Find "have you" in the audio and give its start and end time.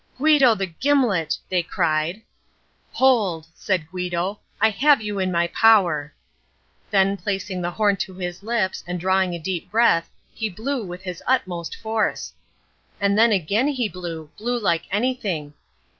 4.71-5.19